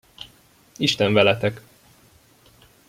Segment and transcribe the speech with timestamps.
[0.79, 1.61] Isten veletek!